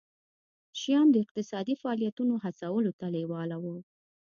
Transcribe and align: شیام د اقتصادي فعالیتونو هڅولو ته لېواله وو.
شیام 0.79 1.07
د 1.11 1.15
اقتصادي 1.23 1.75
فعالیتونو 1.81 2.33
هڅولو 2.43 2.91
ته 2.99 3.05
لېواله 3.15 3.57
وو. 3.63 3.75